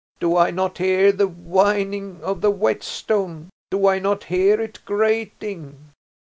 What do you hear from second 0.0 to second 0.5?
"Do I